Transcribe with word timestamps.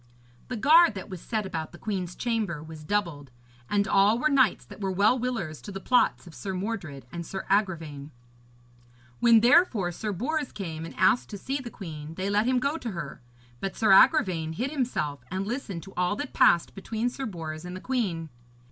The 0.47 0.57
guard 0.57 0.95
that 0.95 1.11
was 1.11 1.21
set 1.21 1.45
about 1.45 1.73
the 1.73 1.77
queen's 1.77 2.15
chamber 2.15 2.63
was 2.63 2.83
doubled, 2.83 3.29
and 3.69 3.87
all 3.87 4.17
were 4.17 4.29
knights 4.31 4.65
that 4.65 4.81
were 4.81 4.89
well 4.91 5.19
willers 5.19 5.61
to 5.61 5.71
the 5.71 5.79
plots 5.79 6.25
of 6.25 6.33
Sir 6.33 6.55
Mordred 6.55 7.05
and 7.11 7.23
Sir 7.23 7.45
Agravaine. 7.51 8.09
When, 9.19 9.41
therefore, 9.41 9.91
Sir 9.91 10.11
Bors 10.11 10.51
came 10.51 10.85
and 10.85 10.95
asked 10.97 11.29
to 11.29 11.37
see 11.37 11.59
the 11.59 11.69
queen, 11.69 12.15
they 12.15 12.31
let 12.31 12.47
him 12.47 12.57
go 12.57 12.77
to 12.79 12.91
her; 12.93 13.21
but 13.59 13.75
Sir 13.75 13.91
Agravaine 13.91 14.53
hid 14.53 14.71
himself 14.71 15.23
and 15.29 15.45
listened 15.45 15.83
to 15.83 15.93
all 15.95 16.15
that 16.15 16.33
passed 16.33 16.73
between 16.73 17.07
Sir 17.07 17.27
Bors 17.27 17.63
and 17.63 17.75
the 17.75 17.79
queen. 17.79 18.29